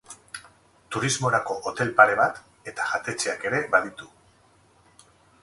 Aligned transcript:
Turismorako 0.95 1.57
hotel 1.71 1.91
pare 1.99 2.15
bat 2.21 2.41
eta 2.73 2.89
jatetxeak 2.95 3.47
ere 3.53 3.61
baditu. 3.77 4.11